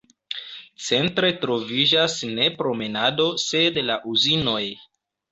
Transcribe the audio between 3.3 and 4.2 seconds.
sed la